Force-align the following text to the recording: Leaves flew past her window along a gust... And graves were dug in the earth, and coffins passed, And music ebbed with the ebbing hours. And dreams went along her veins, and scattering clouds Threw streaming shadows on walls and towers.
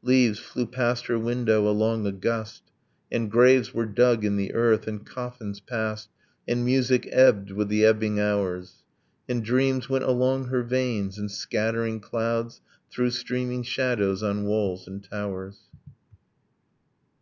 Leaves 0.00 0.38
flew 0.38 0.64
past 0.64 1.08
her 1.08 1.18
window 1.18 1.68
along 1.68 2.06
a 2.06 2.10
gust... 2.10 2.62
And 3.12 3.30
graves 3.30 3.74
were 3.74 3.84
dug 3.84 4.24
in 4.24 4.36
the 4.38 4.54
earth, 4.54 4.86
and 4.86 5.04
coffins 5.04 5.60
passed, 5.60 6.08
And 6.48 6.64
music 6.64 7.06
ebbed 7.12 7.50
with 7.50 7.68
the 7.68 7.84
ebbing 7.84 8.18
hours. 8.18 8.82
And 9.28 9.44
dreams 9.44 9.90
went 9.90 10.04
along 10.04 10.46
her 10.46 10.62
veins, 10.62 11.18
and 11.18 11.30
scattering 11.30 12.00
clouds 12.00 12.62
Threw 12.90 13.10
streaming 13.10 13.62
shadows 13.62 14.22
on 14.22 14.46
walls 14.46 14.88
and 14.88 15.04
towers. 15.04 15.60